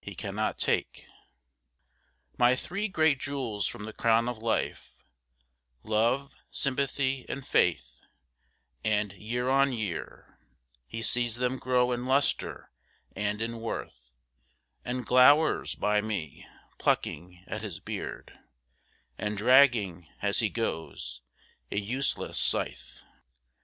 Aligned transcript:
He 0.00 0.16
cannot 0.16 0.58
take 0.58 1.06
My 2.36 2.56
three 2.56 2.88
great 2.88 3.20
jewels 3.20 3.68
from 3.68 3.84
the 3.84 3.92
crown 3.92 4.28
of 4.28 4.38
life: 4.38 4.96
Love, 5.84 6.34
sympathy, 6.50 7.24
and 7.28 7.46
faith; 7.46 8.00
and 8.84 9.12
year 9.12 9.48
on 9.48 9.72
year 9.72 10.36
He 10.88 11.00
sees 11.00 11.36
them 11.36 11.60
grow 11.60 11.92
in 11.92 12.04
lustre 12.06 12.72
and 13.14 13.40
in 13.40 13.60
worth, 13.60 14.14
And 14.84 15.06
glowers 15.06 15.76
by 15.76 16.00
me, 16.02 16.44
plucking 16.78 17.44
at 17.46 17.62
his 17.62 17.78
beard, 17.78 18.36
And 19.16 19.38
dragging, 19.38 20.08
as 20.20 20.40
he 20.40 20.48
goes, 20.50 21.22
a 21.70 21.78
useless 21.78 22.36
scythe. 22.40 23.04